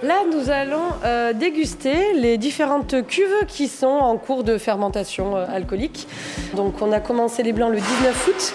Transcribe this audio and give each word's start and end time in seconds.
Là, 0.00 0.22
nous 0.32 0.48
allons 0.48 0.92
euh, 1.04 1.32
déguster 1.32 2.14
les 2.14 2.38
différentes 2.38 3.04
cuves 3.08 3.46
qui 3.48 3.66
sont 3.66 3.86
en 3.86 4.16
cours 4.16 4.44
de 4.44 4.56
fermentation 4.56 5.36
euh, 5.36 5.44
alcoolique. 5.48 6.06
Donc, 6.54 6.80
on 6.80 6.92
a 6.92 7.00
commencé 7.00 7.42
les 7.42 7.52
blancs 7.52 7.72
le 7.72 7.80
19 7.80 8.28
août. 8.28 8.54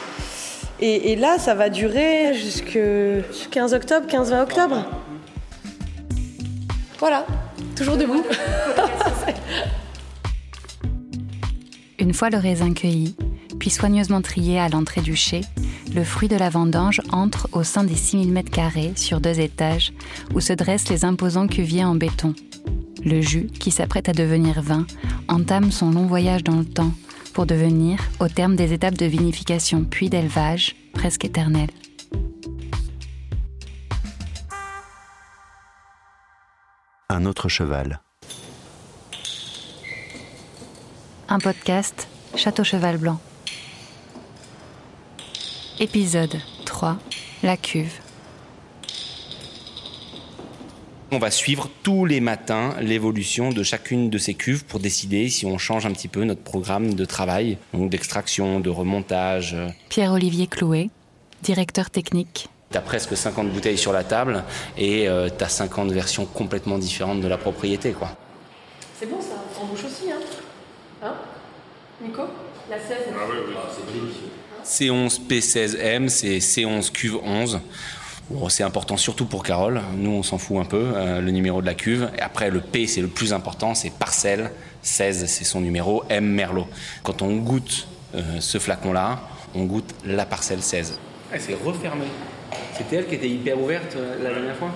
Et, 0.79 1.11
et 1.11 1.15
là, 1.17 1.37
ça 1.39 1.53
va 1.53 1.69
durer 1.69 2.33
jusqu'au 2.33 3.23
15 3.51 3.73
octobre, 3.73 4.07
15-20 4.07 4.41
octobre. 4.43 4.85
Voilà, 6.99 7.25
toujours 7.75 7.97
debout. 7.97 8.23
Une 11.99 12.13
fois 12.13 12.29
le 12.29 12.37
raisin 12.37 12.73
cueilli, 12.73 13.17
puis 13.59 13.69
soigneusement 13.69 14.21
trié 14.21 14.61
à 14.61 14.69
l'entrée 14.69 15.01
du 15.01 15.17
chai, 15.17 15.41
le 15.95 16.03
fruit 16.03 16.27
de 16.27 16.35
la 16.35 16.49
vendange 16.49 17.01
entre 17.11 17.47
au 17.51 17.63
sein 17.63 17.83
des 17.83 17.95
6000 17.95 18.33
m2 18.33 18.97
sur 18.97 19.21
deux 19.21 19.39
étages 19.39 19.93
où 20.33 20.39
se 20.39 20.53
dressent 20.53 20.89
les 20.89 21.05
imposants 21.05 21.47
cuviers 21.47 21.85
en 21.85 21.95
béton. 21.95 22.33
Le 23.05 23.21
jus, 23.21 23.47
qui 23.47 23.71
s'apprête 23.71 24.09
à 24.09 24.13
devenir 24.13 24.61
vin, 24.61 24.87
entame 25.27 25.71
son 25.71 25.91
long 25.91 26.07
voyage 26.07 26.43
dans 26.43 26.57
le 26.57 26.65
temps 26.65 26.91
pour 27.33 27.45
devenir, 27.45 27.99
au 28.19 28.27
terme 28.27 28.55
des 28.55 28.73
étapes 28.73 28.97
de 28.97 29.05
vinification 29.05 29.83
puis 29.83 30.09
d'élevage, 30.09 30.75
presque 30.93 31.25
éternel. 31.25 31.69
Un 37.09 37.25
autre 37.25 37.49
cheval. 37.49 38.01
Un 41.27 41.39
podcast 41.39 42.07
Château 42.35 42.63
Cheval 42.63 42.97
Blanc. 42.97 43.19
Épisode 45.83 46.39
3 46.63 46.97
La 47.43 47.57
cuve. 47.57 47.91
On 51.11 51.17
va 51.19 51.29
suivre 51.29 51.69
tous 51.83 52.05
les 52.05 52.21
matins 52.21 52.73
l'évolution 52.79 53.49
de 53.49 53.63
chacune 53.63 54.09
de 54.09 54.17
ces 54.17 54.33
cuves 54.33 54.63
pour 54.63 54.79
décider 54.79 55.27
si 55.27 55.45
on 55.45 55.57
change 55.57 55.85
un 55.85 55.91
petit 55.91 56.07
peu 56.07 56.23
notre 56.23 56.41
programme 56.41 56.93
de 56.93 57.03
travail, 57.03 57.57
donc 57.73 57.89
d'extraction, 57.89 58.61
de 58.61 58.69
remontage. 58.69 59.57
Pierre-Olivier 59.89 60.47
Clouet, 60.47 60.89
directeur 61.41 61.89
technique. 61.89 62.47
Tu 62.71 62.77
as 62.77 62.81
presque 62.81 63.17
50 63.17 63.49
bouteilles 63.49 63.77
sur 63.77 63.91
la 63.91 64.05
table 64.05 64.45
et 64.77 65.09
euh, 65.09 65.27
tu 65.37 65.43
as 65.43 65.49
50 65.49 65.91
versions 65.91 66.25
complètement 66.25 66.77
différentes 66.77 67.19
de 67.19 67.27
la 67.27 67.37
propriété. 67.37 67.91
quoi. 67.91 68.15
C'est 68.97 69.09
bon 69.09 69.19
ça, 69.19 69.35
en 69.61 69.65
bouche 69.65 69.83
aussi, 69.83 70.09
hein 70.09 70.15
Hein? 71.03 71.15
Nico? 72.01 72.21
La 72.69 72.77
16 72.79 72.87
C11P16M, 74.63 76.07
c'est 76.07 76.37
C11 76.37 76.91
cuve 76.91 77.17
11. 77.23 77.59
Bon, 78.29 78.47
c'est 78.49 78.63
important 78.63 78.95
surtout 78.97 79.25
pour 79.25 79.43
Carole. 79.43 79.81
Nous, 79.97 80.09
on 80.09 80.23
s'en 80.23 80.37
fout 80.37 80.57
un 80.57 80.65
peu, 80.65 80.93
euh, 80.95 81.19
le 81.19 81.31
numéro 81.31 81.61
de 81.61 81.65
la 81.65 81.73
cuve. 81.73 82.09
Et 82.17 82.21
après, 82.21 82.49
le 82.49 82.61
P, 82.61 82.87
c'est 82.87 83.01
le 83.01 83.07
plus 83.07 83.33
important, 83.33 83.75
c'est 83.75 83.91
parcelle. 83.91 84.51
16, 84.81 85.25
c'est 85.25 85.43
son 85.43 85.61
numéro. 85.61 86.03
M, 86.09 86.25
Merlot. 86.25 86.67
Quand 87.03 87.21
on 87.21 87.35
goûte 87.37 87.87
euh, 88.15 88.21
ce 88.39 88.57
flacon-là, 88.57 89.19
on 89.53 89.65
goûte 89.65 89.93
la 90.05 90.25
parcelle 90.25 90.61
16. 90.61 90.99
Elle 91.31 91.41
s'est 91.41 91.57
refermée. 91.63 92.07
C'était 92.77 92.97
elle 92.97 93.07
qui 93.07 93.15
était 93.15 93.29
hyper 93.29 93.59
ouverte 93.59 93.95
euh, 93.97 94.23
la 94.23 94.29
dernière 94.29 94.55
fois? 94.55 94.71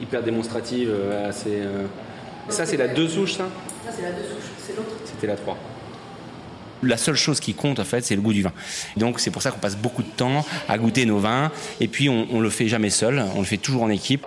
Hyper 0.00 0.22
démonstrative, 0.22 0.92
assez. 1.26 1.62
Ça, 2.50 2.66
c'est 2.66 2.76
la 2.76 2.88
deux 2.88 3.08
souches, 3.08 3.34
ça? 3.34 3.44
Ça, 3.84 3.92
c'est 3.96 4.02
la 4.02 4.12
deux 4.12 4.24
souches, 4.24 4.50
c'est 4.66 4.76
l'autre. 4.76 4.94
C'était 5.06 5.26
la 5.26 5.36
3. 5.36 5.56
La 6.82 6.96
seule 6.96 7.16
chose 7.16 7.40
qui 7.40 7.54
compte, 7.54 7.78
en 7.80 7.84
fait, 7.84 8.04
c'est 8.04 8.16
le 8.16 8.22
goût 8.22 8.32
du 8.32 8.42
vin. 8.42 8.52
Donc, 8.96 9.20
c'est 9.20 9.30
pour 9.30 9.42
ça 9.42 9.50
qu'on 9.50 9.58
passe 9.58 9.76
beaucoup 9.76 10.02
de 10.02 10.10
temps 10.10 10.44
à 10.68 10.78
goûter 10.78 11.06
nos 11.06 11.18
vins. 11.18 11.50
Et 11.80 11.88
puis, 11.88 12.08
on, 12.08 12.26
on 12.30 12.40
le 12.40 12.50
fait 12.50 12.68
jamais 12.68 12.90
seul, 12.90 13.24
on 13.34 13.40
le 13.40 13.46
fait 13.46 13.56
toujours 13.56 13.82
en 13.82 13.90
équipe. 13.90 14.26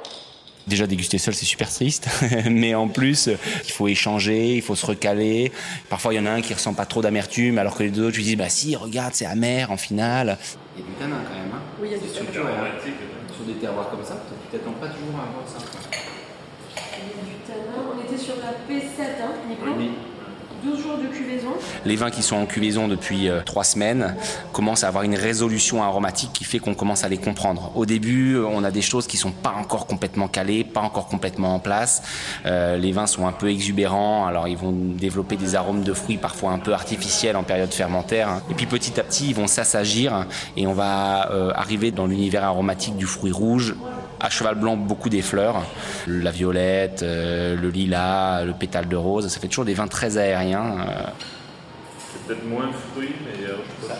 Déjà, 0.67 0.85
déguster 0.85 1.17
seul, 1.17 1.33
c'est 1.33 1.45
super 1.45 1.67
triste. 1.67 2.07
Mais 2.51 2.75
en 2.75 2.87
plus, 2.87 3.27
il 3.65 3.71
faut 3.71 3.87
échanger, 3.87 4.55
il 4.55 4.61
faut 4.61 4.75
se 4.75 4.85
recaler. 4.85 5.51
Parfois, 5.89 6.13
il 6.13 6.17
y 6.17 6.19
en 6.19 6.27
a 6.27 6.31
un 6.31 6.41
qui 6.41 6.53
ressent 6.53 6.75
pas 6.75 6.85
trop 6.85 7.01
d'amertume, 7.01 7.57
alors 7.57 7.75
que 7.75 7.81
les 7.81 7.89
deux 7.89 8.05
autres 8.05 8.17
lui 8.17 8.23
disent 8.23 8.37
Bah, 8.37 8.49
si, 8.49 8.75
regarde, 8.75 9.15
c'est 9.15 9.25
amer 9.25 9.71
en 9.71 9.77
finale. 9.77 10.37
Il 10.77 10.81
y 10.81 10.83
a 10.83 10.87
du 10.87 10.93
tanin 10.93 11.23
quand 11.27 11.35
même. 11.35 11.51
Hein 11.55 11.61
Oui, 11.81 11.87
il 11.89 11.91
y 11.93 11.95
a 11.95 11.97
du 11.97 12.07
structuré, 12.07 12.51
hein. 12.53 12.67
Sur 13.35 13.45
des 13.45 13.59
terroirs 13.59 13.89
comme 13.89 14.03
ça, 14.05 14.21
tu 14.51 14.57
t'attends 14.57 14.73
pas 14.73 14.89
toujours 14.89 15.17
à 15.17 15.23
avoir 15.29 15.47
ça. 15.47 15.57
du 15.57 17.33
tanin. 17.47 17.89
On 17.89 18.05
était 18.05 18.21
sur 18.23 18.35
la 18.35 18.51
P7, 18.69 19.23
hein, 19.23 19.31
Nico? 19.49 19.65
12 20.63 20.81
jours 20.81 20.97
de 20.97 21.07
cuvaison. 21.07 21.49
Les 21.85 21.95
vins 21.95 22.09
qui 22.09 22.21
sont 22.21 22.35
en 22.35 22.45
cuvaison 22.45 22.87
depuis 22.87 23.29
euh, 23.29 23.41
trois 23.45 23.63
semaines 23.63 24.15
commencent 24.51 24.83
à 24.83 24.87
avoir 24.87 25.03
une 25.03 25.15
résolution 25.15 25.83
aromatique 25.83 26.31
qui 26.33 26.43
fait 26.43 26.59
qu'on 26.59 26.73
commence 26.73 27.03
à 27.03 27.09
les 27.09 27.17
comprendre. 27.17 27.71
Au 27.75 27.85
début, 27.85 28.35
euh, 28.35 28.45
on 28.45 28.63
a 28.63 28.71
des 28.71 28.81
choses 28.81 29.07
qui 29.07 29.17
sont 29.17 29.31
pas 29.31 29.53
encore 29.57 29.87
complètement 29.87 30.27
calées, 30.27 30.63
pas 30.63 30.81
encore 30.81 31.07
complètement 31.07 31.55
en 31.55 31.59
place. 31.59 32.03
Euh, 32.45 32.77
les 32.77 32.91
vins 32.91 33.07
sont 33.07 33.27
un 33.27 33.31
peu 33.31 33.49
exubérants, 33.49 34.25
alors 34.25 34.47
ils 34.47 34.57
vont 34.57 34.71
développer 34.71 35.35
des 35.35 35.55
arômes 35.55 35.83
de 35.83 35.93
fruits 35.93 36.17
parfois 36.17 36.51
un 36.51 36.59
peu 36.59 36.73
artificiels 36.73 37.35
en 37.35 37.43
période 37.43 37.73
fermentaire. 37.73 38.41
Et 38.49 38.53
puis 38.53 38.65
petit 38.65 38.99
à 38.99 39.03
petit, 39.03 39.29
ils 39.29 39.35
vont 39.35 39.47
s'assagir 39.47 40.25
et 40.57 40.67
on 40.67 40.73
va 40.73 41.29
arriver 41.55 41.91
dans 41.91 42.05
l'univers 42.05 42.43
aromatique 42.43 42.97
du 42.97 43.05
fruit 43.05 43.31
rouge. 43.31 43.75
À 44.21 44.29
cheval 44.29 44.55
blanc, 44.55 44.75
beaucoup 44.75 45.07
des 45.09 45.21
fleurs, 45.21 45.63
la 46.07 46.31
violette, 46.31 47.03
euh, 47.03 47.55
le 47.55 47.69
lilas, 47.69 48.43
le 48.43 48.53
pétale 48.53 48.87
de 48.89 48.97
rose. 48.97 49.27
Ça 49.29 49.39
fait 49.39 49.47
toujours 49.47 49.63
des 49.65 49.73
vins 49.73 49.87
très 49.87 50.17
aériens. 50.17 50.75
euh, 50.87 51.03
C'est 52.11 52.27
peut-être 52.27 52.45
moins 52.45 52.67
de 52.67 52.73
fruits, 52.73 53.15
mais 53.25 53.45
euh, 53.45 53.55
je 53.81 53.87
sais 53.87 53.93
pas. 53.93 53.99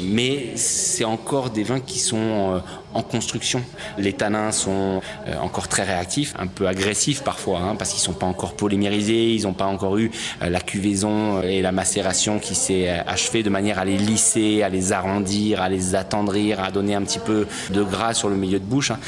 Mais 0.00 0.52
c'est 0.56 1.04
encore 1.04 1.50
des 1.50 1.62
vins 1.62 1.80
qui 1.80 1.98
sont 1.98 2.56
euh, 2.56 2.58
en 2.94 3.02
construction. 3.02 3.62
Les 3.98 4.12
tanins 4.12 4.52
sont 4.52 5.00
euh, 5.26 5.36
encore 5.40 5.68
très 5.68 5.82
réactifs, 5.82 6.34
un 6.38 6.46
peu 6.46 6.66
agressifs 6.66 7.22
parfois, 7.22 7.60
hein, 7.60 7.76
parce 7.76 7.90
qu'ils 7.90 8.00
sont 8.00 8.12
pas 8.12 8.26
encore 8.26 8.54
polymérisés, 8.54 9.34
ils 9.34 9.42
n'ont 9.42 9.54
pas 9.54 9.66
encore 9.66 9.98
eu 9.98 10.10
euh, 10.42 10.50
la 10.50 10.60
cuvaison 10.60 11.42
et 11.42 11.62
la 11.62 11.72
macération 11.72 12.38
qui 12.38 12.54
s'est 12.54 12.88
achevée 12.88 13.42
de 13.42 13.50
manière 13.50 13.78
à 13.78 13.84
les 13.84 13.98
lisser, 13.98 14.62
à 14.62 14.68
les 14.68 14.92
arrondir, 14.92 15.60
à 15.60 15.68
les 15.68 15.94
attendrir, 15.94 16.60
à 16.62 16.70
donner 16.70 16.94
un 16.94 17.02
petit 17.02 17.18
peu 17.18 17.46
de 17.70 17.82
gras 17.82 18.14
sur 18.14 18.28
le 18.28 18.36
milieu 18.36 18.58
de 18.58 18.64
bouche. 18.64 18.90
hein. 18.90 18.98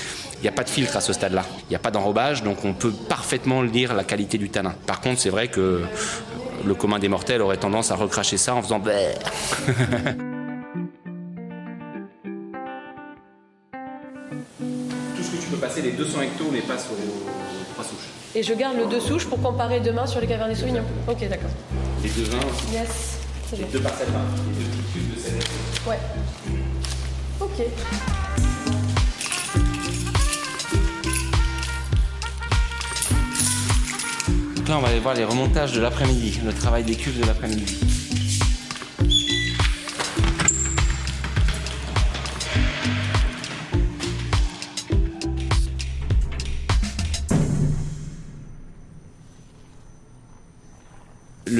Il 0.40 0.44
n'y 0.44 0.48
a 0.48 0.52
pas 0.52 0.64
de 0.64 0.70
filtre 0.70 0.96
à 0.96 1.02
ce 1.02 1.12
stade-là. 1.12 1.44
Il 1.68 1.70
n'y 1.70 1.76
a 1.76 1.80
pas 1.80 1.90
d'enrobage, 1.90 2.42
donc 2.42 2.64
on 2.64 2.72
peut 2.72 2.92
parfaitement 2.92 3.60
lire 3.60 3.92
la 3.92 4.04
qualité 4.04 4.38
du 4.38 4.48
tanin. 4.48 4.74
Par 4.86 5.02
contre, 5.02 5.20
c'est 5.20 5.28
vrai 5.28 5.48
que 5.48 5.82
le 6.64 6.74
commun 6.74 6.98
des 6.98 7.08
mortels 7.08 7.42
aurait 7.42 7.58
tendance 7.58 7.90
à 7.90 7.94
recracher 7.94 8.38
ça 8.38 8.54
en 8.54 8.62
faisant 8.62 8.80
Tout 15.20 15.26
ce 15.26 15.31
que 15.32 15.42
tu 15.42 15.48
peux 15.50 15.56
passer 15.58 15.82
les 15.82 15.91
200 15.92 16.22
hectos, 16.22 16.48
mais 16.50 16.60
pas 16.62 16.78
sur 16.78 16.92
les 16.92 17.06
trois 17.75 17.84
souches. 17.84 18.08
Et 18.34 18.42
je 18.42 18.54
garde 18.54 18.78
le 18.78 18.86
deux 18.86 19.00
souches 19.00 19.26
pour 19.26 19.42
comparer 19.42 19.81
demain 19.81 20.06
sur 20.06 20.19
les 20.19 20.26
Cabernet 20.26 20.56
Sauvignon. 20.56 20.82
Ok, 21.06 21.28
d'accord. 21.28 21.50
Les 22.03 22.08
deux 22.08 22.22
vins, 22.25 22.38
Yes, 22.72 23.19
c'est 23.50 23.56
les 23.58 23.64
bon. 23.64 23.70
deux 23.72 23.81
parcelles 23.81 24.08
vins, 24.08 24.20
les 24.58 24.64
deux 24.64 24.70
petites 24.70 24.92
cubes 24.94 25.14
de 25.14 25.20
sel. 25.20 25.34
Ouais. 25.86 25.98
Ok. 27.38 27.66
Donc 34.56 34.69
là, 34.69 34.78
on 34.78 34.81
va 34.81 34.88
aller 34.88 35.00
voir 35.00 35.14
les 35.14 35.25
remontages 35.25 35.72
de 35.72 35.81
l'après-midi, 35.81 36.41
le 36.44 36.52
travail 36.52 36.84
des 36.84 36.94
cuves 36.94 37.20
de 37.20 37.26
l'après-midi. 37.26 37.78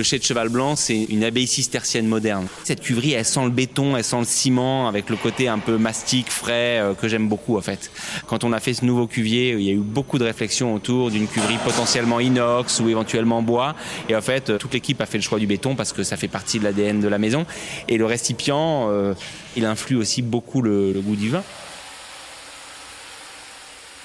Le 0.00 0.05
chai 0.05 0.19
de 0.19 0.25
cheval 0.25 0.49
blanc, 0.49 0.77
c'est 0.77 0.97
une 0.97 1.22
abbaye 1.25 1.47
cistercienne 1.47 2.06
moderne. 2.06 2.47
Cette 2.65 2.81
cuverie, 2.81 3.13
elle 3.13 3.27
sent 3.27 3.45
le 3.45 3.51
béton, 3.51 3.98
elle 3.98 4.03
sent 4.03 4.21
le 4.21 4.24
ciment, 4.24 4.89
avec 4.89 5.10
le 5.10 5.16
côté 5.16 5.47
un 5.47 5.59
peu 5.59 5.77
mastic, 5.77 6.30
frais, 6.30 6.80
euh, 6.80 6.95
que 6.95 7.07
j'aime 7.07 7.28
beaucoup 7.28 7.59
en 7.59 7.60
fait. 7.60 7.91
Quand 8.27 8.42
on 8.42 8.54
a 8.54 8.60
fait 8.60 8.72
ce 8.72 8.83
nouveau 8.86 9.07
cuvier, 9.07 9.51
il 9.51 9.60
y 9.60 9.69
a 9.69 9.74
eu 9.74 9.77
beaucoup 9.77 10.16
de 10.16 10.24
réflexions 10.24 10.72
autour 10.72 11.10
d'une 11.10 11.28
cuverie 11.28 11.59
potentiellement 11.63 12.19
inox 12.19 12.80
ou 12.80 12.89
éventuellement 12.89 13.42
bois. 13.42 13.77
Et 14.09 14.16
en 14.16 14.22
fait, 14.22 14.57
toute 14.57 14.72
l'équipe 14.72 14.98
a 15.03 15.04
fait 15.04 15.19
le 15.19 15.22
choix 15.22 15.39
du 15.39 15.47
béton 15.47 15.77
parce 15.77 15.92
que 15.92 16.03
ça 16.03 16.16
fait 16.16 16.28
partie 16.28 16.59
de 16.59 16.65
l'ADN 16.65 17.01
de 17.01 17.09
la 17.09 17.19
maison. 17.19 17.45
Et 17.86 17.98
le 17.98 18.07
récipient, 18.07 18.89
euh, 18.89 19.13
il 19.54 19.66
influe 19.66 19.97
aussi 19.97 20.22
beaucoup 20.22 20.63
le, 20.63 20.95
le 20.95 21.01
goût 21.03 21.16
du 21.16 21.28
vin. 21.28 21.42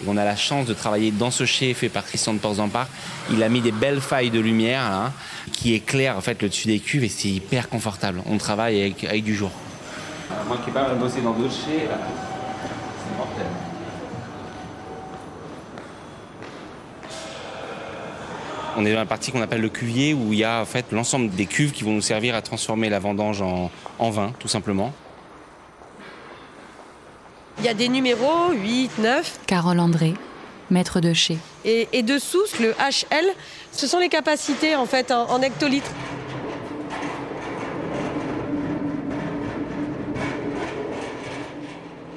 On 0.06 0.18
a 0.18 0.26
la 0.26 0.36
chance 0.36 0.66
de 0.66 0.74
travailler 0.74 1.12
dans 1.12 1.32
ce 1.32 1.46
chai 1.46 1.74
fait 1.74 1.88
par 1.88 2.06
Christian 2.06 2.34
de 2.34 2.40
Porzampar. 2.40 2.88
Il 3.32 3.42
a 3.44 3.50
mis 3.50 3.62
des 3.62 3.72
belles 3.72 4.02
failles 4.02 4.30
de 4.30 4.40
lumière 4.40 4.90
là, 4.90 5.14
qui 5.54 5.74
éclairent 5.74 6.18
en 6.18 6.22
fait 6.22 6.42
le 6.42 6.50
dessus 6.50 6.68
des 6.68 6.80
cuves 6.80 7.06
et 7.06 7.10
c'est 7.10 7.30
hyper 7.30 7.70
confortable. 7.70 8.22
On 8.26 8.38
travaille 8.38 8.82
avec, 8.82 9.04
avec 9.06 9.24
du 9.24 9.34
jour. 9.34 9.52
Moi 10.48 10.58
qui 10.58 10.68
n'ai 10.68 10.74
pas 10.74 10.94
bossé 10.96 11.22
dans 11.22 11.32
d'autres 11.32 11.54
chais, 11.54 11.88
c'est 11.88 13.18
mortel. 13.18 13.46
On 18.78 18.86
est 18.86 18.92
dans 18.92 19.00
la 19.00 19.06
partie 19.06 19.32
qu'on 19.32 19.42
appelle 19.42 19.62
le 19.62 19.70
cuvier 19.70 20.14
où 20.14 20.34
il 20.34 20.40
y 20.40 20.44
a 20.44 20.62
en 20.62 20.66
fait 20.66 20.92
l'ensemble 20.92 21.30
des 21.30 21.46
cuves 21.46 21.72
qui 21.72 21.86
vont 21.86 21.94
nous 21.94 22.02
servir 22.02 22.36
à 22.36 22.42
transformer 22.42 22.90
la 22.90 23.00
vendange 23.00 23.42
en, 23.42 23.72
en 24.00 24.10
vin, 24.10 24.34
tout 24.40 24.50
simplement. 24.50 24.94
Il 27.66 27.70
y 27.70 27.72
a 27.72 27.74
des 27.74 27.90
numéros 27.90 28.52
8, 28.54 29.00
9. 29.00 29.40
Carole 29.48 29.80
André, 29.80 30.14
maître 30.70 31.00
de 31.00 31.14
chez. 31.14 31.40
Et, 31.64 31.88
et 31.94 32.04
dessous, 32.04 32.44
le 32.60 32.74
HL, 32.74 33.26
ce 33.72 33.88
sont 33.88 33.98
les 33.98 34.08
capacités 34.08 34.76
en 34.76 34.86
fait 34.86 35.10
en, 35.10 35.32
en 35.32 35.42
hectolitres. 35.42 35.90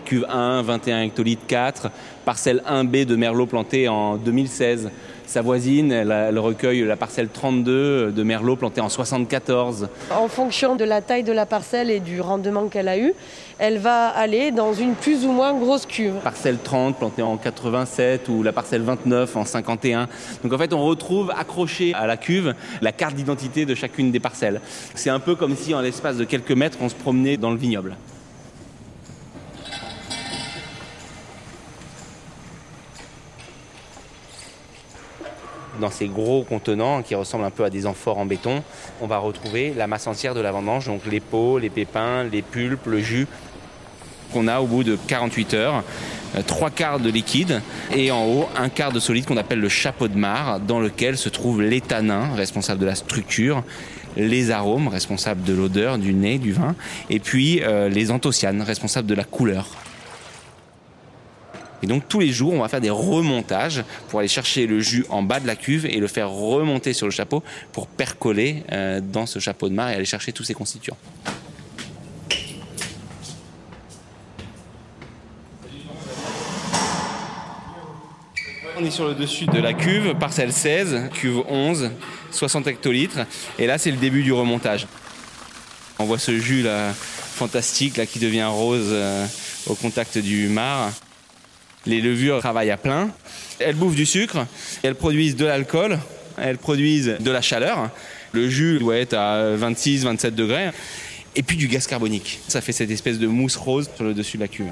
Cuve 0.05 0.27
1, 0.29 0.61
21 0.61 1.01
hectolitres 1.05 1.47
4, 1.47 1.91
parcelle 2.27 2.63
1B 2.69 3.07
de 3.07 3.17
Merlot 3.17 3.47
planté 3.47 3.89
en 3.89 4.19
2016. 4.19 4.91
Sa 5.29 5.43
voisine, 5.43 5.93
elle, 5.93 6.11
elle 6.11 6.39
recueille 6.39 6.83
la 6.85 6.97
parcelle 6.97 7.29
32 7.29 8.13
de 8.13 8.23
Merlot 8.23 8.57
planté 8.57 8.81
en 8.81 8.89
74. 8.89 9.91
En 10.11 10.27
fonction 10.27 10.75
de 10.75 10.85
la 10.85 11.03
taille 11.03 11.23
de 11.23 11.33
la 11.33 11.45
parcelle 11.45 11.91
et 11.91 12.01
du 12.01 12.23
rendement 12.23 12.69
qu'elle 12.69 12.89
a 12.89 12.97
eu, 12.97 13.13
elle 13.59 13.77
va 13.77 14.07
aller 14.07 14.53
dans 14.53 14.73
une 14.73 14.95
plus 14.95 15.27
ou 15.27 15.33
moins 15.33 15.53
grosse 15.53 15.85
cuve. 15.85 16.15
Parcelle 16.25 16.57
30 16.57 16.97
plantée 16.97 17.21
en 17.21 17.37
87 17.37 18.31
ou 18.31 18.43
la 18.43 18.55
parcelle 18.55 18.81
29 18.81 19.37
en 19.37 19.45
51. 19.45 20.09
Donc 20.43 20.55
en 20.55 20.57
fait, 20.57 20.73
on 20.73 20.83
retrouve 20.83 21.31
accroché 21.37 21.93
à 21.93 22.07
la 22.07 22.17
cuve 22.17 22.55
la 22.81 22.93
carte 22.93 23.15
d'identité 23.15 23.67
de 23.67 23.75
chacune 23.75 24.11
des 24.11 24.21
parcelles. 24.21 24.63
C'est 24.95 25.11
un 25.11 25.21
peu 25.21 25.35
comme 25.35 25.57
si 25.57 25.75
en 25.75 25.83
l'espace 25.83 26.17
de 26.17 26.25
quelques 26.25 26.53
mètres, 26.53 26.79
on 26.81 26.89
se 26.89 26.95
promenait 26.95 27.37
dans 27.37 27.51
le 27.51 27.59
vignoble. 27.59 27.97
Dans 35.81 35.91
ces 35.91 36.09
gros 36.09 36.43
contenants 36.43 37.03
qui 37.03 37.15
ressemblent 37.15 37.45
un 37.45 37.51
peu 37.51 37.65
à 37.65 37.71
des 37.71 37.87
amphores 37.87 38.19
en 38.19 38.27
béton, 38.27 38.63
on 39.01 39.07
va 39.07 39.19
retrouver 39.19 39.73
la 39.77 39.87
masse 39.87 40.07
entière 40.07 40.35
de 40.35 40.41
la 40.41 40.51
vendange, 40.51 40.87
donc 40.87 41.03
les 41.07 41.21
peaux, 41.21 41.59
les 41.59 41.71
pépins, 41.71 42.25
les 42.25 42.43
pulpes, 42.43 42.87
le 42.87 43.01
jus 43.01 43.27
qu'on 44.33 44.49
a 44.49 44.61
au 44.61 44.67
bout 44.67 44.85
de 44.85 44.97
48 45.07 45.55
heures. 45.55 45.85
Euh, 46.37 46.43
Trois 46.47 46.71
quarts 46.71 47.01
de 47.01 47.11
liquide 47.11 47.63
et 47.95 48.11
en 48.11 48.27
haut 48.27 48.49
un 48.57 48.69
quart 48.69 48.93
de 48.93 49.01
solide 49.01 49.25
qu'on 49.25 49.37
appelle 49.37 49.61
le 49.61 49.69
chapeau 49.69 50.09
de 50.09 50.17
mare 50.17 50.61
dans 50.61 50.81
lequel 50.81 51.17
se 51.17 51.29
trouve 51.29 51.63
les 51.63 51.81
tanins 51.81 52.35
responsables 52.35 52.81
de 52.81 52.87
la 52.87 52.95
structure, 52.95 53.63
les 54.17 54.51
arômes 54.51 54.89
responsables 54.89 55.43
de 55.43 55.55
l'odeur, 55.55 55.97
du 55.99 56.13
nez, 56.13 56.39
du 56.39 56.53
vin 56.53 56.75
et 57.09 57.21
puis 57.21 57.63
euh, 57.63 57.89
les 57.89 58.11
anthocyanes 58.11 58.63
responsables 58.63 59.07
de 59.09 59.15
la 59.15 59.25
couleur. 59.25 59.69
Et 61.83 61.87
donc 61.87 62.09
tous 62.09 62.21
les 62.21 62.33
jours, 62.33 62.55
on 62.55 62.61
va 62.61 62.69
faire 62.69 62.81
des 62.81 62.91
remontages 62.91 63.85
pour 64.09 64.19
aller 64.19 64.29
chercher 64.29 64.67
le 64.67 64.81
jus 64.81 65.05
en 65.11 65.23
bas 65.23 65.41
de 65.41 65.47
la 65.47 65.57
cuve 65.57 65.87
et 65.87 65.99
le 65.99 66.07
faire 66.09 66.31
remonter 66.31 66.93
sur 66.93 67.07
le 67.07 67.13
chapeau 67.13 67.43
pour 67.73 67.87
percoler 67.87 68.65
euh, 68.73 69.01
dans 69.01 69.27
ce 69.27 69.39
chapeau 69.39 69.69
de 69.69 69.75
mare 69.75 69.91
et 69.91 69.95
aller 69.95 70.05
chercher 70.05 70.33
tous 70.33 70.45
ses 70.45 70.55
constituants. 70.55 70.97
On 78.81 78.85
est 78.85 78.91
sur 78.91 79.09
le 79.09 79.15
dessus 79.15 79.47
de 79.47 79.59
la 79.59 79.73
cuve, 79.73 80.15
parcelle 80.15 80.53
16, 80.53 81.11
cuve 81.13 81.43
11, 81.49 81.91
60 82.31 82.69
hectolitres. 82.69 83.19
Et 83.59 83.67
là, 83.67 83.77
c'est 83.77 83.91
le 83.91 83.97
début 83.97 84.23
du 84.23 84.33
remontage. 84.33 84.87
On 85.99 86.05
voit 86.05 86.19
ce 86.19 86.39
jus 86.39 86.63
là, 86.63 86.93
fantastique 86.93 87.97
là, 87.97 88.07
qui 88.07 88.21
devient 88.21 88.45
rose 88.45 88.87
euh, 88.91 89.27
au 89.67 89.75
contact 89.75 90.19
du 90.19 90.47
marc. 90.47 90.93
Les 91.87 92.01
levures 92.01 92.41
travaillent 92.41 92.71
à 92.71 92.77
plein. 92.77 93.11
Elles 93.59 93.75
bouffent 93.75 93.95
du 93.95 94.07
sucre, 94.07 94.47
elles 94.83 94.95
produisent 94.95 95.37
de 95.37 95.47
l'alcool, 95.47 95.99
elles 96.37 96.59
produisent 96.59 97.17
de 97.19 97.31
la 97.31 97.41
chaleur. 97.41 97.91
Le 98.33 98.49
jus 98.49 98.79
doit 98.79 98.97
être 98.97 99.15
à 99.15 99.57
26-27 99.57 100.31
degrés. 100.31 100.71
Et 101.37 101.43
puis 101.43 101.57
du 101.57 101.69
gaz 101.69 101.87
carbonique. 101.87 102.41
Ça 102.49 102.61
fait 102.61 102.73
cette 102.73 102.91
espèce 102.91 103.19
de 103.19 103.27
mousse 103.27 103.57
rose 103.57 103.89
sur 103.95 104.05
le 104.05 104.15
dessus 104.15 104.39
de 104.39 104.43
la 104.43 104.49
cuve. 104.49 104.67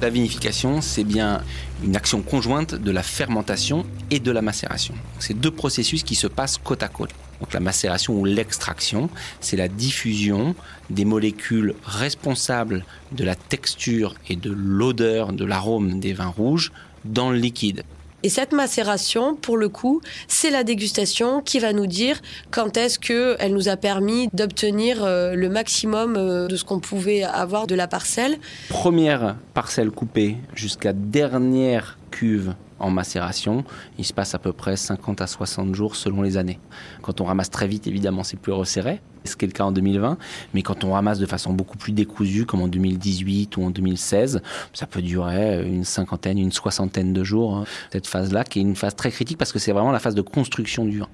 La 0.00 0.10
vinification, 0.10 0.80
c'est 0.80 1.02
bien 1.02 1.42
une 1.82 1.96
action 1.96 2.22
conjointe 2.22 2.76
de 2.76 2.90
la 2.92 3.02
fermentation 3.02 3.84
et 4.12 4.20
de 4.20 4.30
la 4.30 4.42
macération. 4.42 4.94
C'est 5.18 5.34
deux 5.34 5.50
processus 5.50 6.04
qui 6.04 6.14
se 6.14 6.28
passent 6.28 6.56
côte 6.56 6.84
à 6.84 6.88
côte. 6.88 7.10
Donc 7.40 7.52
la 7.52 7.58
macération 7.58 8.14
ou 8.14 8.24
l'extraction, 8.24 9.10
c'est 9.40 9.56
la 9.56 9.66
diffusion 9.66 10.54
des 10.88 11.04
molécules 11.04 11.74
responsables 11.84 12.84
de 13.10 13.24
la 13.24 13.34
texture 13.34 14.14
et 14.28 14.36
de 14.36 14.52
l'odeur, 14.52 15.32
de 15.32 15.44
l'arôme 15.44 15.98
des 15.98 16.12
vins 16.12 16.26
rouges 16.26 16.70
dans 17.04 17.30
le 17.30 17.38
liquide. 17.38 17.82
Et 18.24 18.28
cette 18.28 18.52
macération, 18.52 19.36
pour 19.36 19.56
le 19.56 19.68
coup, 19.68 20.00
c'est 20.26 20.50
la 20.50 20.64
dégustation 20.64 21.40
qui 21.40 21.60
va 21.60 21.72
nous 21.72 21.86
dire 21.86 22.20
quand 22.50 22.76
est-ce 22.76 22.98
qu'elle 22.98 23.52
nous 23.52 23.68
a 23.68 23.76
permis 23.76 24.28
d'obtenir 24.32 25.04
euh, 25.04 25.34
le 25.34 25.48
maximum 25.48 26.16
euh, 26.16 26.48
de 26.48 26.56
ce 26.56 26.64
qu'on 26.64 26.80
pouvait 26.80 27.22
avoir 27.22 27.68
de 27.68 27.76
la 27.76 27.86
parcelle. 27.86 28.36
Première 28.70 29.36
parcelle 29.54 29.92
coupée 29.92 30.36
jusqu'à 30.54 30.92
dernière 30.92 31.96
cuve 32.10 32.54
en 32.78 32.90
macération, 32.90 33.64
il 33.98 34.04
se 34.04 34.12
passe 34.12 34.34
à 34.34 34.38
peu 34.38 34.52
près 34.52 34.76
50 34.76 35.20
à 35.20 35.26
60 35.26 35.74
jours 35.74 35.96
selon 35.96 36.22
les 36.22 36.36
années. 36.36 36.58
Quand 37.02 37.20
on 37.20 37.24
ramasse 37.24 37.50
très 37.50 37.66
vite, 37.66 37.86
évidemment, 37.86 38.22
c'est 38.22 38.38
plus 38.38 38.52
resserré, 38.52 39.00
ce 39.24 39.36
qui 39.36 39.44
est 39.44 39.48
le 39.48 39.52
cas 39.52 39.64
en 39.64 39.72
2020, 39.72 40.16
mais 40.54 40.62
quand 40.62 40.84
on 40.84 40.92
ramasse 40.92 41.18
de 41.18 41.26
façon 41.26 41.52
beaucoup 41.52 41.76
plus 41.76 41.92
décousue, 41.92 42.46
comme 42.46 42.62
en 42.62 42.68
2018 42.68 43.56
ou 43.56 43.64
en 43.64 43.70
2016, 43.70 44.40
ça 44.72 44.86
peut 44.86 45.02
durer 45.02 45.66
une 45.66 45.84
cinquantaine, 45.84 46.38
une 46.38 46.52
soixantaine 46.52 47.12
de 47.12 47.24
jours. 47.24 47.56
hein. 47.56 47.64
Cette 47.92 48.06
phase-là, 48.06 48.44
qui 48.44 48.60
est 48.60 48.62
une 48.62 48.76
phase 48.76 48.94
très 48.94 49.10
critique 49.10 49.38
parce 49.38 49.52
que 49.52 49.58
c'est 49.58 49.72
vraiment 49.72 49.92
la 49.92 49.98
phase 49.98 50.14
de 50.14 50.22
construction 50.22 50.84
du 50.84 51.00
vin. 51.00 51.08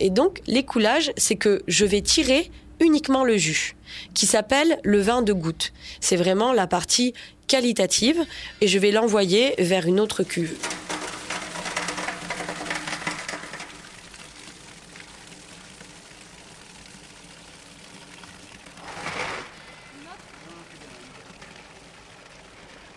Et 0.00 0.10
donc, 0.10 0.42
l'écoulage, 0.46 1.12
c'est 1.16 1.36
que 1.36 1.62
je 1.66 1.84
vais 1.84 2.02
tirer 2.02 2.50
uniquement 2.80 3.24
le 3.24 3.36
jus, 3.36 3.76
qui 4.14 4.26
s'appelle 4.26 4.78
le 4.84 5.00
vin 5.00 5.22
de 5.22 5.32
goutte. 5.32 5.72
C'est 6.00 6.16
vraiment 6.16 6.52
la 6.52 6.66
partie 6.66 7.14
qualitative, 7.46 8.24
et 8.60 8.68
je 8.68 8.78
vais 8.78 8.90
l'envoyer 8.90 9.54
vers 9.58 9.86
une 9.86 10.00
autre 10.00 10.22
cuve. 10.22 10.54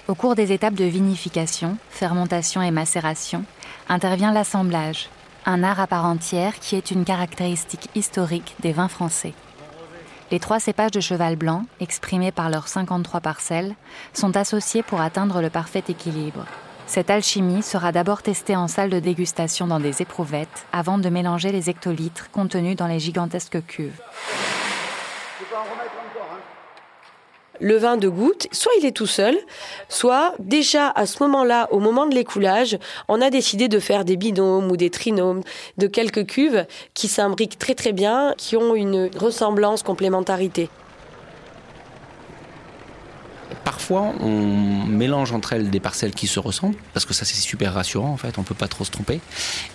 Au 0.07 0.15
cours 0.15 0.35
des 0.35 0.51
étapes 0.51 0.73
de 0.73 0.83
vinification, 0.83 1.77
fermentation 1.89 2.61
et 2.61 2.69
macération, 2.69 3.45
intervient 3.87 4.33
l'assemblage, 4.33 5.09
un 5.45 5.63
art 5.63 5.79
à 5.79 5.87
part 5.87 6.05
entière 6.05 6.59
qui 6.59 6.75
est 6.75 6.91
une 6.91 7.05
caractéristique 7.05 7.87
historique 7.95 8.55
des 8.59 8.73
vins 8.73 8.89
français. 8.89 9.33
Les 10.31 10.39
trois 10.39 10.61
cépages 10.61 10.91
de 10.91 11.01
cheval 11.01 11.35
blanc, 11.35 11.65
exprimés 11.81 12.31
par 12.31 12.49
leurs 12.49 12.69
53 12.69 13.19
parcelles, 13.19 13.75
sont 14.13 14.37
associés 14.37 14.81
pour 14.81 15.01
atteindre 15.01 15.41
le 15.41 15.49
parfait 15.49 15.83
équilibre. 15.89 16.45
Cette 16.87 17.09
alchimie 17.09 17.61
sera 17.61 17.91
d'abord 17.91 18.21
testée 18.21 18.55
en 18.55 18.69
salle 18.69 18.89
de 18.89 18.99
dégustation 18.99 19.67
dans 19.67 19.81
des 19.81 20.01
éprouvettes 20.01 20.65
avant 20.71 20.97
de 20.97 21.09
mélanger 21.09 21.51
les 21.51 21.69
hectolitres 21.69 22.31
contenus 22.31 22.77
dans 22.77 22.87
les 22.87 22.99
gigantesques 22.99 23.65
cuves. 23.65 23.99
Le 27.59 27.77
vin 27.77 27.97
de 27.97 28.07
goutte, 28.07 28.47
soit 28.51 28.71
il 28.79 28.85
est 28.85 28.91
tout 28.91 29.05
seul, 29.05 29.37
soit 29.89 30.33
déjà 30.39 30.89
à 30.89 31.05
ce 31.05 31.21
moment-là, 31.21 31.67
au 31.71 31.79
moment 31.79 32.07
de 32.07 32.15
l'écoulage, 32.15 32.79
on 33.07 33.21
a 33.21 33.29
décidé 33.29 33.67
de 33.67 33.79
faire 33.79 34.05
des 34.05 34.17
binômes 34.17 34.71
ou 34.71 34.77
des 34.77 34.89
trinômes 34.89 35.41
de 35.77 35.87
quelques 35.87 36.25
cuves 36.25 36.65
qui 36.93 37.07
s'imbriquent 37.07 37.59
très 37.59 37.75
très 37.75 37.91
bien, 37.91 38.33
qui 38.37 38.57
ont 38.57 38.73
une 38.73 39.09
ressemblance, 39.15 39.83
complémentarité. 39.83 40.69
Parfois, 43.63 44.13
on 44.21 44.85
mélange 44.87 45.31
entre 45.31 45.53
elles 45.53 45.69
des 45.69 45.79
parcelles 45.79 46.13
qui 46.15 46.25
se 46.25 46.39
ressemblent, 46.39 46.77
parce 46.93 47.05
que 47.05 47.13
ça 47.13 47.25
c'est 47.25 47.35
super 47.35 47.73
rassurant 47.73 48.09
en 48.09 48.17
fait, 48.17 48.39
on 48.39 48.43
peut 48.43 48.55
pas 48.55 48.67
trop 48.67 48.85
se 48.85 48.91
tromper. 48.91 49.19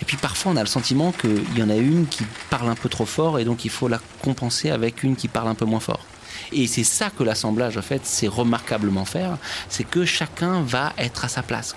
Et 0.01 0.05
puis 0.05 0.17
parfois, 0.17 0.53
on 0.53 0.57
a 0.57 0.61
le 0.61 0.67
sentiment 0.67 1.13
qu'il 1.13 1.59
y 1.59 1.63
en 1.63 1.71
a 1.71 1.77
une 1.77 2.07
qui 2.09 2.25
parle 2.51 2.69
un 2.69 2.75
peu 2.75 2.89
trop 2.89 3.07
fort 3.07 3.39
et 3.39 3.45
donc 3.45 3.65
il 3.65 3.71
faut 3.71 3.87
la 3.87 4.01
compenser 4.23 4.71
avec 4.71 5.05
une 5.05 5.15
qui 5.15 5.29
parle 5.29 5.49
un 5.49 5.55
peu 5.55 5.67
moins 5.67 5.81
fort. 5.81 6.05
Et 6.53 6.67
c'est 6.67 6.85
ça 6.85 7.11
que 7.11 7.23
l'assemblage 7.23 7.77
en 7.77 7.83
fait, 7.83 8.03
c'est 8.05 8.29
remarquablement 8.29 9.05
faire, 9.05 9.39
c'est 9.69 9.85
que 9.85 10.05
chacun 10.05 10.63
va 10.63 10.93
être 10.99 11.25
à 11.25 11.29
sa 11.29 11.43
place 11.43 11.77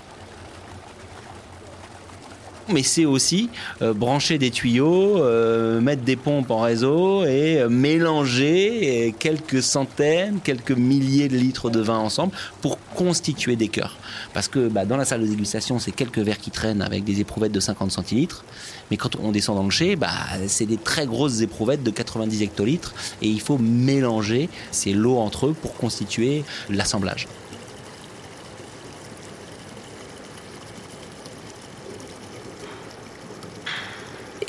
mais 2.72 2.82
c'est 2.82 3.04
aussi 3.04 3.50
euh, 3.82 3.92
brancher 3.92 4.38
des 4.38 4.50
tuyaux, 4.50 5.18
euh, 5.18 5.80
mettre 5.80 6.02
des 6.02 6.16
pompes 6.16 6.50
en 6.50 6.60
réseau 6.60 7.24
et 7.24 7.58
euh, 7.58 7.68
mélanger 7.68 9.14
quelques 9.18 9.62
centaines, 9.62 10.40
quelques 10.42 10.72
milliers 10.72 11.28
de 11.28 11.36
litres 11.36 11.70
de 11.70 11.80
vin 11.80 11.98
ensemble 11.98 12.32
pour 12.60 12.78
constituer 12.94 13.56
des 13.56 13.68
cœurs. 13.68 13.96
Parce 14.34 14.48
que 14.48 14.68
bah, 14.68 14.84
dans 14.84 14.96
la 14.96 15.04
salle 15.04 15.22
de 15.22 15.26
dégustation, 15.26 15.78
c'est 15.78 15.92
quelques 15.92 16.18
verres 16.18 16.38
qui 16.38 16.50
traînent 16.50 16.82
avec 16.82 17.04
des 17.04 17.20
éprouvettes 17.20 17.52
de 17.52 17.60
50 17.60 17.90
centilitres. 17.90 18.44
Mais 18.90 18.96
quand 18.96 19.16
on 19.16 19.32
descend 19.32 19.56
dans 19.56 19.64
le 19.64 19.70
chai, 19.70 19.96
bah, 19.96 20.10
c'est 20.46 20.66
des 20.66 20.76
très 20.76 21.06
grosses 21.06 21.40
éprouvettes 21.40 21.82
de 21.82 21.90
90 21.90 22.42
hectolitres 22.42 22.94
et 23.22 23.28
il 23.28 23.40
faut 23.40 23.58
mélanger 23.58 24.48
ces 24.70 24.92
lots 24.92 25.18
entre 25.18 25.46
eux 25.46 25.56
pour 25.60 25.74
constituer 25.74 26.44
l'assemblage. 26.68 27.26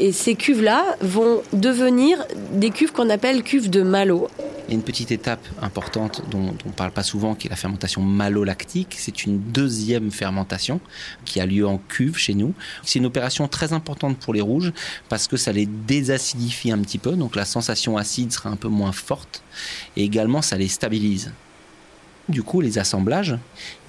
et 0.01 0.11
ces 0.11 0.33
cuves-là 0.33 0.97
vont 1.01 1.43
devenir 1.53 2.25
des 2.53 2.71
cuves 2.71 2.91
qu'on 2.91 3.11
appelle 3.11 3.43
cuves 3.43 3.69
de 3.69 3.83
Malo. 3.83 4.29
Une 4.71 4.83
petite 4.83 5.11
étape 5.11 5.45
importante 5.61 6.23
dont, 6.31 6.55
on 6.65 6.69
ne 6.69 6.73
parle 6.73 6.91
pas 6.91 7.03
souvent, 7.03 7.35
qui 7.35 7.47
est 7.47 7.49
la 7.49 7.57
fermentation 7.57 8.01
malolactique. 8.01 8.95
C'est 8.97 9.25
une 9.25 9.37
deuxième 9.37 10.11
fermentation 10.11 10.79
qui 11.25 11.41
a 11.41 11.45
lieu 11.45 11.67
en 11.67 11.77
cuve 11.77 12.17
chez 12.17 12.33
nous. 12.33 12.53
C'est 12.81 12.99
une 12.99 13.05
opération 13.05 13.49
très 13.49 13.73
importante 13.73 14.17
pour 14.17 14.33
les 14.33 14.39
rouges 14.39 14.71
parce 15.09 15.27
que 15.27 15.35
ça 15.35 15.51
les 15.51 15.65
désacidifie 15.65 16.71
un 16.71 16.79
petit 16.79 16.99
peu, 16.99 17.11
donc 17.17 17.35
la 17.35 17.43
sensation 17.43 17.97
acide 17.97 18.31
sera 18.31 18.49
un 18.49 18.55
peu 18.55 18.69
moins 18.69 18.93
forte. 18.93 19.43
Et 19.97 20.05
également, 20.05 20.41
ça 20.41 20.55
les 20.57 20.69
stabilise. 20.69 21.33
Du 22.29 22.41
coup, 22.41 22.61
les 22.61 22.77
assemblages, 22.77 23.37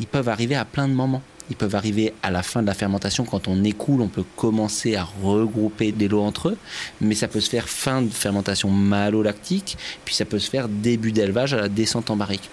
ils 0.01 0.09
peuvent 0.09 0.29
arriver 0.29 0.57
à 0.57 0.65
plein 0.65 0.89
de 0.89 0.95
moments. 0.95 1.23
Ils 1.51 1.57
peuvent 1.57 1.75
arriver 1.75 2.15
à 2.23 2.31
la 2.31 2.43
fin 2.43 2.63
de 2.63 2.67
la 2.67 2.75
fermentation. 2.75 3.25
Quand 3.25 3.49
on 3.49 3.63
écoule, 3.65 4.01
on 4.01 4.09
peut 4.09 4.25
commencer 4.37 4.97
à 4.97 5.07
regrouper 5.23 5.93
des 5.93 6.09
lots 6.09 6.23
entre 6.23 6.51
eux. 6.51 6.59
Mais 7.01 7.15
ça 7.15 7.29
peut 7.29 7.41
se 7.41 7.51
faire 7.51 7.69
fin 7.69 8.03
de 8.03 8.11
fermentation 8.11 8.71
malolactique. 8.71 9.77
Puis 10.05 10.15
ça 10.15 10.25
peut 10.25 10.39
se 10.39 10.51
faire 10.51 10.69
début 10.69 11.13
d'élevage 11.13 11.55
à 11.55 11.59
la 11.59 11.69
descente 11.69 12.11
en 12.11 12.17
barrique. 12.17 12.49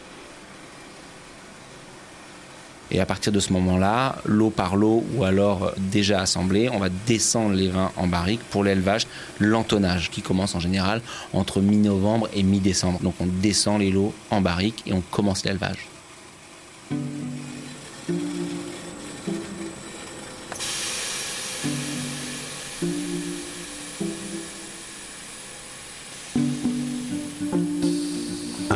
Et 2.92 3.00
à 3.00 3.06
partir 3.06 3.32
de 3.32 3.40
ce 3.40 3.54
moment-là, 3.54 4.16
lot 4.26 4.50
par 4.50 4.76
lot 4.76 5.04
ou 5.16 5.24
alors 5.24 5.74
déjà 5.78 6.22
assemblé, 6.22 6.70
on 6.70 6.80
va 6.80 6.90
descendre 6.90 7.54
les 7.54 7.70
vins 7.70 7.92
en 7.96 8.08
barrique 8.08 8.42
pour 8.50 8.64
l'élevage, 8.64 9.06
l'entonnage 9.40 10.10
qui 10.10 10.22
commence 10.24 10.56
en 10.56 10.60
général 10.60 11.02
entre 11.34 11.62
mi-novembre 11.62 12.30
et 12.34 12.42
mi-décembre. 12.42 13.00
Donc 13.02 13.14
on 13.20 13.28
descend 13.28 13.80
les 13.80 13.92
lots 13.92 14.14
en 14.32 14.42
barrique 14.42 14.84
et 14.88 14.94
on 14.94 15.02
commence 15.02 15.46
l'élevage. 15.46 15.88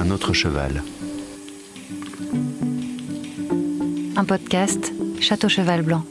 Un 0.03 0.11
autre 0.11 0.33
cheval. 0.33 0.83
Un 4.17 4.25
podcast 4.25 4.91
Château 5.21 5.47
Cheval 5.47 5.81
Blanc. 5.81 6.03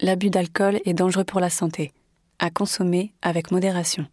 L'abus 0.00 0.28
d'alcool 0.28 0.80
est 0.84 0.92
dangereux 0.92 1.24
pour 1.24 1.40
la 1.40 1.48
santé. 1.48 1.94
À 2.38 2.50
consommer 2.50 3.14
avec 3.22 3.50
modération. 3.50 4.06